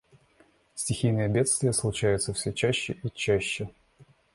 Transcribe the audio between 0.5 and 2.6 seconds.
Стхийные бедствия случаются все